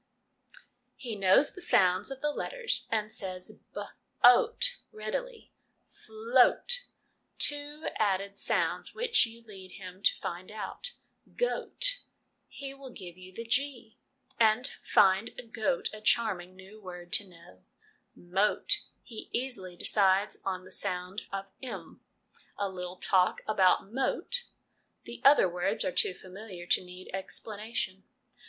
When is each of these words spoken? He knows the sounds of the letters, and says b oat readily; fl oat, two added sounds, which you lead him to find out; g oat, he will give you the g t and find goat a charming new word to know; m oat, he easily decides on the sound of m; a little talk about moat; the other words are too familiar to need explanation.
He 0.95 1.15
knows 1.15 1.53
the 1.53 1.61
sounds 1.61 2.09
of 2.09 2.21
the 2.21 2.31
letters, 2.31 2.87
and 2.91 3.11
says 3.13 3.59
b 3.75 3.81
oat 4.23 4.77
readily; 4.91 5.51
fl 5.91 6.39
oat, 6.39 6.85
two 7.37 7.87
added 7.99 8.39
sounds, 8.39 8.95
which 8.95 9.27
you 9.27 9.43
lead 9.43 9.73
him 9.73 10.01
to 10.01 10.17
find 10.19 10.49
out; 10.49 10.93
g 11.35 11.45
oat, 11.45 11.99
he 12.47 12.73
will 12.73 12.89
give 12.89 13.15
you 13.15 13.31
the 13.31 13.45
g 13.45 13.89
t 13.91 13.97
and 14.39 14.73
find 14.81 15.39
goat 15.53 15.91
a 15.93 16.01
charming 16.01 16.55
new 16.55 16.81
word 16.81 17.13
to 17.13 17.23
know; 17.27 17.63
m 18.17 18.35
oat, 18.39 18.81
he 19.03 19.29
easily 19.31 19.75
decides 19.75 20.41
on 20.43 20.65
the 20.65 20.71
sound 20.71 21.21
of 21.31 21.45
m; 21.61 22.01
a 22.57 22.67
little 22.67 22.97
talk 22.97 23.41
about 23.47 23.93
moat; 23.93 24.45
the 25.03 25.21
other 25.23 25.47
words 25.47 25.85
are 25.85 25.91
too 25.91 26.15
familiar 26.15 26.65
to 26.65 26.83
need 26.83 27.07
explanation. 27.13 28.01